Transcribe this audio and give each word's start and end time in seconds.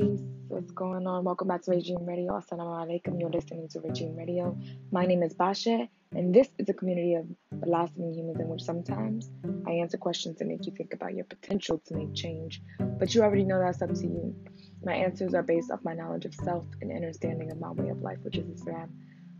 Peace. 0.00 0.22
What's 0.48 0.72
going 0.72 1.06
on? 1.06 1.22
Welcome 1.22 1.46
back 1.46 1.62
to 1.62 1.70
Regime 1.70 2.04
Radio. 2.04 2.32
Assalamu 2.32 2.74
alaikum. 2.82 3.20
You're 3.20 3.30
listening 3.30 3.68
to 3.68 3.78
Regime 3.78 4.16
Radio. 4.16 4.58
My 4.90 5.06
name 5.06 5.22
is 5.22 5.34
Basha, 5.34 5.88
and 6.16 6.34
this 6.34 6.48
is 6.58 6.68
a 6.68 6.72
community 6.72 7.14
of 7.14 7.26
blossoming 7.60 8.12
humans 8.12 8.40
in 8.40 8.48
which 8.48 8.62
sometimes 8.62 9.30
I 9.68 9.70
answer 9.70 9.96
questions 9.96 10.38
to 10.38 10.44
make 10.44 10.66
you 10.66 10.72
think 10.72 10.94
about 10.94 11.14
your 11.14 11.26
potential 11.26 11.80
to 11.86 11.94
make 11.94 12.12
change. 12.12 12.60
But 12.80 13.14
you 13.14 13.22
already 13.22 13.44
know 13.44 13.60
that's 13.60 13.82
up 13.82 13.94
to 13.94 14.02
you. 14.02 14.34
My 14.82 14.94
answers 14.94 15.32
are 15.32 15.44
based 15.44 15.70
off 15.70 15.84
my 15.84 15.94
knowledge 15.94 16.24
of 16.24 16.34
self 16.34 16.66
and 16.80 16.90
understanding 16.90 17.52
of 17.52 17.60
my 17.60 17.70
way 17.70 17.90
of 17.90 18.02
life, 18.02 18.18
which 18.22 18.36
is 18.36 18.48
Islam. 18.48 18.90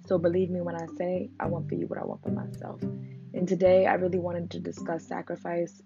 So 0.06 0.18
believe 0.18 0.50
me 0.50 0.60
when 0.60 0.76
I 0.76 0.86
say 0.96 1.30
I 1.40 1.48
want 1.48 1.68
for 1.68 1.74
you 1.74 1.88
what 1.88 1.98
I 1.98 2.04
want 2.04 2.22
for 2.22 2.30
myself. 2.30 2.80
And 2.80 3.48
today 3.48 3.86
I 3.86 3.94
really 3.94 4.20
wanted 4.20 4.52
to 4.52 4.60
discuss 4.60 5.04
sacrifice 5.08 5.82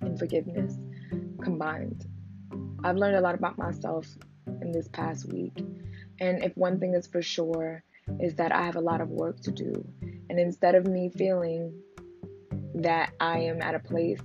and 0.00 0.18
forgiveness 0.18 0.74
combined. 1.42 2.06
I've 2.82 2.96
learned 2.96 3.16
a 3.16 3.20
lot 3.20 3.34
about 3.34 3.58
myself 3.58 4.06
in 4.60 4.72
this 4.72 4.88
past 4.88 5.32
week. 5.32 5.64
And 6.20 6.44
if 6.44 6.56
one 6.56 6.78
thing 6.78 6.94
is 6.94 7.06
for 7.06 7.22
sure, 7.22 7.82
is 8.20 8.34
that 8.36 8.52
I 8.52 8.62
have 8.62 8.76
a 8.76 8.80
lot 8.80 9.00
of 9.00 9.08
work 9.08 9.40
to 9.40 9.50
do. 9.50 9.72
And 10.28 10.38
instead 10.38 10.74
of 10.74 10.86
me 10.86 11.10
feeling 11.10 11.72
that 12.74 13.12
I 13.20 13.38
am 13.40 13.62
at 13.62 13.74
a 13.74 13.78
place 13.78 14.20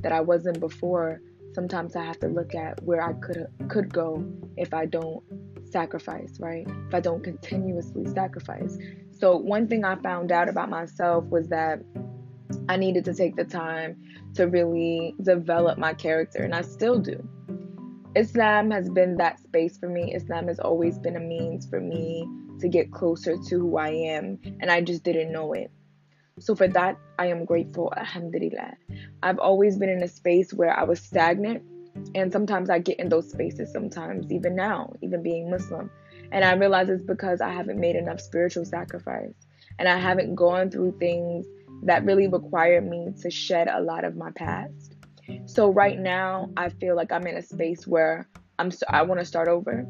that 0.00 0.12
I 0.12 0.20
wasn't 0.20 0.60
before, 0.60 1.20
sometimes 1.52 1.96
I 1.96 2.04
have 2.04 2.18
to 2.20 2.28
look 2.28 2.54
at 2.54 2.82
where 2.82 3.02
I 3.02 3.12
could 3.14 3.46
could 3.68 3.92
go 3.92 4.24
if 4.56 4.72
I 4.72 4.86
don't 4.86 5.22
sacrifice, 5.70 6.38
right? 6.40 6.66
If 6.88 6.94
I 6.94 7.00
don't 7.00 7.22
continuously 7.22 8.06
sacrifice. 8.06 8.76
So 9.12 9.36
one 9.36 9.68
thing 9.68 9.84
I 9.84 9.96
found 9.96 10.32
out 10.32 10.48
about 10.48 10.70
myself 10.70 11.24
was 11.26 11.48
that 11.48 11.80
I 12.68 12.76
needed 12.76 13.04
to 13.04 13.14
take 13.14 13.36
the 13.36 13.44
time 13.44 13.96
to 14.34 14.46
really 14.46 15.14
develop 15.22 15.78
my 15.78 15.94
character 15.94 16.42
and 16.42 16.54
I 16.54 16.62
still 16.62 16.98
do. 16.98 17.28
Islam 18.16 18.72
has 18.72 18.90
been 18.90 19.16
that 19.18 19.38
space 19.38 19.78
for 19.78 19.88
me. 19.88 20.12
Islam 20.14 20.48
has 20.48 20.58
always 20.58 20.98
been 20.98 21.16
a 21.16 21.20
means 21.20 21.68
for 21.68 21.80
me 21.80 22.28
to 22.58 22.68
get 22.68 22.90
closer 22.90 23.36
to 23.36 23.58
who 23.58 23.76
I 23.78 23.90
am, 23.90 24.38
and 24.60 24.70
I 24.70 24.80
just 24.80 25.04
didn't 25.04 25.32
know 25.32 25.52
it. 25.52 25.70
So, 26.40 26.56
for 26.56 26.66
that, 26.68 26.98
I 27.18 27.26
am 27.26 27.44
grateful, 27.44 27.92
alhamdulillah. 27.96 28.74
I've 29.22 29.38
always 29.38 29.76
been 29.76 29.88
in 29.88 30.02
a 30.02 30.08
space 30.08 30.52
where 30.52 30.76
I 30.76 30.82
was 30.84 31.00
stagnant, 31.00 31.62
and 32.14 32.32
sometimes 32.32 32.68
I 32.68 32.80
get 32.80 32.98
in 32.98 33.08
those 33.08 33.30
spaces, 33.30 33.72
sometimes, 33.72 34.32
even 34.32 34.56
now, 34.56 34.92
even 35.02 35.22
being 35.22 35.48
Muslim. 35.48 35.90
And 36.32 36.44
I 36.44 36.54
realize 36.54 36.88
it's 36.88 37.04
because 37.04 37.40
I 37.40 37.50
haven't 37.50 37.78
made 37.78 37.94
enough 37.94 38.20
spiritual 38.20 38.64
sacrifice, 38.64 39.34
and 39.78 39.88
I 39.88 39.98
haven't 39.98 40.34
gone 40.34 40.70
through 40.70 40.96
things 40.98 41.46
that 41.84 42.04
really 42.04 42.26
require 42.26 42.80
me 42.80 43.12
to 43.22 43.30
shed 43.30 43.68
a 43.68 43.80
lot 43.80 44.04
of 44.04 44.16
my 44.16 44.32
past. 44.32 44.89
So 45.46 45.70
right 45.70 45.98
now, 45.98 46.50
I 46.56 46.68
feel 46.68 46.96
like 46.96 47.12
I'm 47.12 47.26
in 47.26 47.36
a 47.36 47.42
space 47.42 47.86
where 47.86 48.28
I'm 48.58 48.70
I 48.88 49.02
want 49.02 49.20
to 49.20 49.26
start 49.26 49.48
over. 49.48 49.86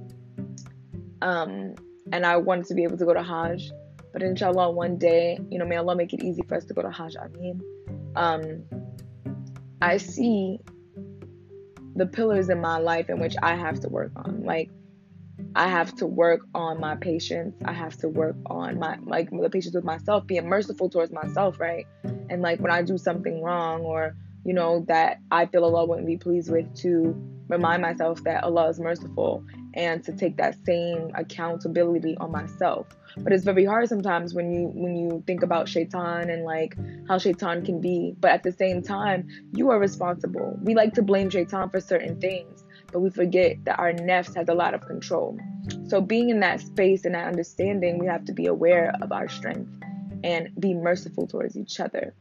Um, 1.22 1.74
and 2.12 2.24
I 2.24 2.36
want 2.38 2.66
to 2.66 2.74
be 2.74 2.84
able 2.84 2.96
to 2.98 3.04
go 3.04 3.14
to 3.14 3.22
Hajj, 3.22 3.70
but 4.12 4.22
inshallah, 4.22 4.70
one 4.70 4.96
day, 4.96 5.38
you 5.50 5.58
know, 5.58 5.66
may 5.66 5.76
Allah 5.76 5.94
make 5.94 6.12
it 6.12 6.24
easy 6.24 6.42
for 6.48 6.56
us 6.56 6.64
to 6.64 6.74
go 6.74 6.82
to 6.82 6.90
Hajj. 6.90 7.16
I 7.16 7.28
mean, 7.28 7.60
um, 8.16 8.64
I 9.82 9.98
see 9.98 10.60
the 11.94 12.06
pillars 12.06 12.48
in 12.48 12.60
my 12.60 12.78
life 12.78 13.10
in 13.10 13.20
which 13.20 13.34
I 13.42 13.54
have 13.54 13.80
to 13.80 13.88
work 13.88 14.12
on. 14.16 14.44
Like, 14.44 14.70
I 15.54 15.68
have 15.68 15.94
to 15.96 16.06
work 16.06 16.42
on 16.54 16.80
my 16.80 16.96
patience. 16.96 17.54
I 17.64 17.72
have 17.72 17.96
to 17.98 18.08
work 18.08 18.36
on 18.46 18.78
my 18.78 18.98
like 19.04 19.30
the 19.30 19.50
patience 19.50 19.74
with 19.74 19.84
myself, 19.84 20.26
being 20.26 20.48
merciful 20.48 20.88
towards 20.88 21.12
myself, 21.12 21.58
right? 21.58 21.86
And 22.28 22.42
like 22.42 22.60
when 22.60 22.70
I 22.70 22.82
do 22.82 22.98
something 22.98 23.42
wrong 23.42 23.82
or 23.82 24.14
you 24.44 24.54
know, 24.54 24.84
that 24.88 25.18
I 25.30 25.46
feel 25.46 25.64
Allah 25.64 25.84
wouldn't 25.86 26.06
be 26.06 26.16
pleased 26.16 26.50
with 26.50 26.74
to 26.78 27.14
remind 27.50 27.82
myself 27.82 28.22
that 28.24 28.44
Allah 28.44 28.68
is 28.68 28.78
merciful 28.78 29.44
and 29.74 30.02
to 30.04 30.12
take 30.12 30.36
that 30.36 30.56
same 30.64 31.10
accountability 31.14 32.16
on 32.18 32.30
myself. 32.30 32.86
But 33.18 33.32
it's 33.32 33.44
very 33.44 33.64
hard 33.64 33.88
sometimes 33.88 34.34
when 34.34 34.52
you 34.52 34.70
when 34.72 34.96
you 34.96 35.22
think 35.26 35.42
about 35.42 35.68
shaitan 35.68 36.30
and 36.30 36.44
like 36.44 36.76
how 37.08 37.18
shaitan 37.18 37.64
can 37.64 37.80
be. 37.80 38.14
But 38.18 38.30
at 38.30 38.42
the 38.42 38.52
same 38.52 38.82
time, 38.82 39.28
you 39.52 39.70
are 39.70 39.78
responsible. 39.78 40.58
We 40.62 40.74
like 40.74 40.94
to 40.94 41.02
blame 41.02 41.28
shaitan 41.28 41.70
for 41.70 41.80
certain 41.80 42.20
things, 42.20 42.64
but 42.92 43.00
we 43.00 43.10
forget 43.10 43.56
that 43.64 43.78
our 43.78 43.92
nefs 43.92 44.34
has 44.36 44.48
a 44.48 44.54
lot 44.54 44.74
of 44.74 44.80
control. 44.86 45.38
So 45.88 46.00
being 46.00 46.30
in 46.30 46.40
that 46.40 46.60
space 46.60 47.04
and 47.04 47.14
that 47.14 47.26
understanding, 47.26 47.98
we 47.98 48.06
have 48.06 48.24
to 48.26 48.32
be 48.32 48.46
aware 48.46 48.94
of 49.02 49.12
our 49.12 49.28
strength 49.28 49.70
and 50.22 50.50
be 50.58 50.74
merciful 50.74 51.26
towards 51.26 51.56
each 51.56 51.80
other 51.80 52.14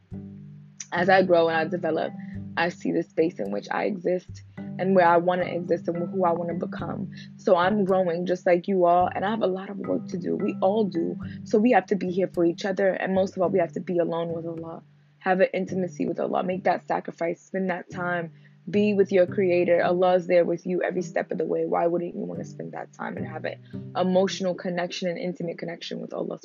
as 0.92 1.08
I 1.08 1.22
grow 1.22 1.48
and 1.48 1.56
I 1.56 1.64
develop, 1.64 2.12
I 2.56 2.68
see 2.68 2.92
the 2.92 3.02
space 3.02 3.38
in 3.38 3.50
which 3.50 3.68
I 3.70 3.84
exist 3.84 4.42
and 4.78 4.94
where 4.94 5.06
I 5.06 5.18
want 5.18 5.42
to 5.42 5.48
exist 5.48 5.88
and 5.88 5.96
who 6.10 6.24
I 6.24 6.32
want 6.32 6.50
to 6.50 6.66
become. 6.66 7.10
So 7.36 7.56
I'm 7.56 7.84
growing 7.84 8.26
just 8.26 8.46
like 8.46 8.66
you 8.66 8.86
all, 8.86 9.08
and 9.14 9.24
I 9.24 9.30
have 9.30 9.42
a 9.42 9.46
lot 9.46 9.70
of 9.70 9.76
work 9.78 10.08
to 10.08 10.18
do. 10.18 10.36
We 10.36 10.56
all 10.60 10.84
do. 10.84 11.16
So 11.44 11.58
we 11.58 11.72
have 11.72 11.86
to 11.86 11.96
be 11.96 12.10
here 12.10 12.30
for 12.32 12.44
each 12.44 12.64
other, 12.64 12.88
and 12.88 13.14
most 13.14 13.36
of 13.36 13.42
all, 13.42 13.50
we 13.50 13.58
have 13.58 13.72
to 13.72 13.80
be 13.80 13.98
alone 13.98 14.32
with 14.32 14.46
Allah. 14.46 14.82
Have 15.18 15.40
an 15.40 15.48
intimacy 15.52 16.06
with 16.06 16.18
Allah. 16.18 16.42
Make 16.42 16.64
that 16.64 16.86
sacrifice. 16.86 17.42
Spend 17.42 17.68
that 17.70 17.90
time. 17.90 18.32
Be 18.68 18.94
with 18.94 19.12
your 19.12 19.26
Creator. 19.26 19.82
Allah 19.84 20.14
is 20.14 20.26
there 20.26 20.44
with 20.44 20.64
you 20.64 20.82
every 20.82 21.02
step 21.02 21.30
of 21.30 21.38
the 21.38 21.44
way. 21.44 21.66
Why 21.66 21.86
wouldn't 21.86 22.14
you 22.14 22.20
want 22.20 22.40
to 22.40 22.46
spend 22.46 22.72
that 22.72 22.92
time 22.94 23.16
and 23.16 23.26
have 23.26 23.44
an 23.44 23.56
emotional 23.96 24.54
connection 24.54 25.08
and 25.08 25.18
intimate 25.18 25.58
connection 25.58 26.00
with 26.00 26.14
Allah? 26.14 26.38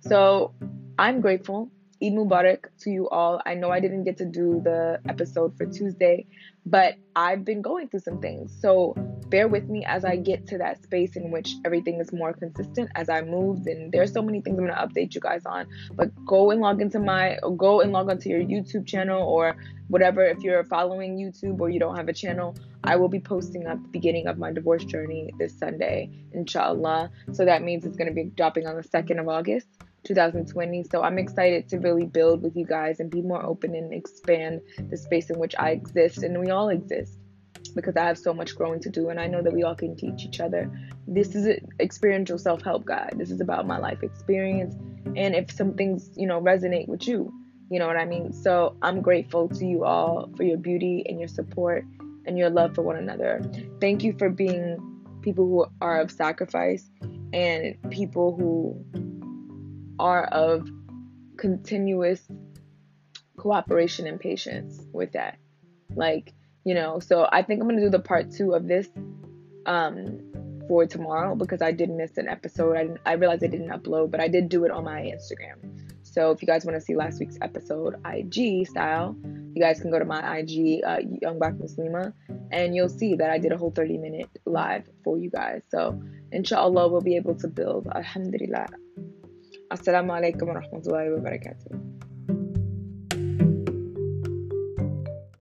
So 0.00 0.52
I'm 0.98 1.20
grateful 1.20 1.70
Eid 2.02 2.12
Mubarak 2.12 2.66
to 2.80 2.90
you 2.90 3.08
all. 3.08 3.40
I 3.46 3.54
know 3.54 3.70
I 3.70 3.80
didn't 3.80 4.04
get 4.04 4.16
to 4.18 4.24
do 4.24 4.60
the 4.64 5.00
episode 5.08 5.56
for 5.56 5.66
Tuesday, 5.66 6.26
but 6.66 6.94
I've 7.14 7.44
been 7.44 7.62
going 7.62 7.88
through 7.88 8.00
some 8.00 8.20
things. 8.20 8.54
So 8.60 8.94
bear 9.28 9.48
with 9.48 9.68
me 9.68 9.84
as 9.84 10.04
I 10.04 10.16
get 10.16 10.46
to 10.48 10.58
that 10.58 10.82
space 10.82 11.16
in 11.16 11.30
which 11.30 11.54
everything 11.64 12.00
is 12.00 12.12
more 12.12 12.32
consistent 12.32 12.90
as 12.94 13.08
I 13.08 13.22
moved. 13.22 13.66
And 13.66 13.92
there's 13.92 14.12
so 14.12 14.22
many 14.22 14.40
things 14.40 14.58
I'm 14.58 14.66
to 14.66 14.72
update 14.72 15.14
you 15.14 15.20
guys 15.20 15.44
on. 15.46 15.66
But 15.94 16.10
go 16.24 16.50
and 16.50 16.60
log 16.60 16.80
into 16.80 16.98
my, 16.98 17.38
go 17.56 17.80
and 17.80 17.92
log 17.92 18.10
onto 18.10 18.28
your 18.28 18.40
YouTube 18.40 18.86
channel 18.86 19.22
or 19.22 19.56
whatever. 19.88 20.24
If 20.24 20.38
you're 20.40 20.64
following 20.64 21.16
YouTube 21.16 21.60
or 21.60 21.70
you 21.70 21.80
don't 21.80 21.96
have 21.96 22.08
a 22.08 22.12
channel, 22.12 22.54
I 22.82 22.96
will 22.96 23.08
be 23.08 23.20
posting 23.20 23.64
at 23.64 23.82
the 23.82 23.88
beginning 23.88 24.26
of 24.26 24.38
my 24.38 24.52
divorce 24.52 24.84
journey 24.84 25.30
this 25.38 25.58
Sunday, 25.58 26.10
inshallah. 26.32 27.10
So 27.32 27.44
that 27.44 27.62
means 27.62 27.84
it's 27.84 27.96
to 27.96 28.12
be 28.12 28.24
dropping 28.24 28.66
on 28.66 28.76
the 28.76 28.82
2nd 28.82 29.20
of 29.20 29.28
August. 29.28 29.68
2020. 30.04 30.84
So 30.84 31.02
I'm 31.02 31.18
excited 31.18 31.68
to 31.70 31.78
really 31.78 32.06
build 32.06 32.42
with 32.42 32.56
you 32.56 32.64
guys 32.64 33.00
and 33.00 33.10
be 33.10 33.22
more 33.22 33.44
open 33.44 33.74
and 33.74 33.92
expand 33.92 34.60
the 34.90 34.96
space 34.96 35.30
in 35.30 35.38
which 35.38 35.54
I 35.58 35.70
exist 35.70 36.22
and 36.22 36.38
we 36.40 36.50
all 36.50 36.68
exist 36.68 37.18
because 37.74 37.96
I 37.96 38.04
have 38.04 38.18
so 38.18 38.32
much 38.32 38.54
growing 38.54 38.80
to 38.80 38.90
do 38.90 39.08
and 39.08 39.18
I 39.18 39.26
know 39.26 39.42
that 39.42 39.52
we 39.52 39.62
all 39.62 39.74
can 39.74 39.96
teach 39.96 40.24
each 40.24 40.40
other. 40.40 40.70
This 41.08 41.34
is 41.34 41.46
an 41.46 41.66
experiential 41.80 42.38
self-help 42.38 42.84
guide. 42.84 43.14
This 43.16 43.30
is 43.30 43.40
about 43.40 43.66
my 43.66 43.78
life 43.78 44.02
experience 44.02 44.74
and 45.16 45.34
if 45.34 45.50
some 45.50 45.74
things, 45.74 46.10
you 46.16 46.26
know, 46.26 46.40
resonate 46.40 46.88
with 46.88 47.08
you, 47.08 47.32
you 47.70 47.78
know 47.78 47.86
what 47.86 47.96
I 47.96 48.04
mean? 48.04 48.32
So 48.32 48.76
I'm 48.82 49.00
grateful 49.00 49.48
to 49.48 49.66
you 49.66 49.84
all 49.84 50.30
for 50.36 50.44
your 50.44 50.58
beauty 50.58 51.04
and 51.08 51.18
your 51.18 51.28
support 51.28 51.84
and 52.26 52.38
your 52.38 52.50
love 52.50 52.74
for 52.74 52.82
one 52.82 52.96
another. 52.96 53.42
Thank 53.80 54.02
you 54.02 54.14
for 54.18 54.28
being 54.28 54.76
people 55.22 55.46
who 55.46 55.66
are 55.80 56.00
of 56.00 56.10
sacrifice 56.10 56.90
and 57.32 57.76
people 57.90 58.36
who 58.36 58.84
are 59.98 60.24
of 60.24 60.68
continuous 61.36 62.20
cooperation 63.36 64.06
and 64.06 64.20
patience 64.20 64.80
with 64.92 65.12
that. 65.12 65.38
Like, 65.94 66.32
you 66.64 66.74
know, 66.74 67.00
so 67.00 67.28
I 67.30 67.42
think 67.42 67.60
I'm 67.60 67.68
gonna 67.68 67.80
do 67.80 67.90
the 67.90 67.98
part 67.98 68.30
two 68.30 68.54
of 68.54 68.66
this 68.66 68.88
um 69.66 70.20
for 70.68 70.86
tomorrow 70.86 71.34
because 71.34 71.62
I 71.62 71.72
did 71.72 71.90
miss 71.90 72.16
an 72.16 72.28
episode. 72.28 72.76
I 72.76 73.10
I 73.10 73.14
realized 73.14 73.44
I 73.44 73.48
didn't 73.48 73.70
upload, 73.70 74.10
but 74.10 74.20
I 74.20 74.28
did 74.28 74.48
do 74.48 74.64
it 74.64 74.70
on 74.70 74.84
my 74.84 75.02
Instagram. 75.02 75.74
So 76.02 76.30
if 76.30 76.40
you 76.42 76.46
guys 76.46 76.64
want 76.64 76.76
to 76.76 76.80
see 76.80 76.94
last 76.94 77.18
week's 77.18 77.36
episode 77.40 77.96
IG 78.06 78.68
style, 78.68 79.16
you 79.54 79.60
guys 79.60 79.80
can 79.80 79.90
go 79.90 79.98
to 79.98 80.04
my 80.04 80.38
IG, 80.38 80.82
uh, 80.86 80.98
Young 81.20 81.38
Black 81.38 81.54
Muslima, 81.54 82.12
and 82.52 82.74
you'll 82.74 82.88
see 82.88 83.16
that 83.16 83.30
I 83.30 83.38
did 83.38 83.50
a 83.52 83.56
whole 83.56 83.72
30 83.72 83.98
minute 83.98 84.30
live 84.46 84.84
for 85.02 85.18
you 85.18 85.28
guys. 85.28 85.62
So 85.70 86.00
inshallah, 86.30 86.88
we'll 86.88 87.00
be 87.00 87.16
able 87.16 87.34
to 87.36 87.48
build. 87.48 87.88
Alhamdulillah. 87.88 88.68
Assalamu 89.74 90.14
alaikum 90.14 90.48
wa 90.48 90.62
rahmatullahi 90.62 91.10
wa 91.10 91.18
barakatuh. 91.18 91.93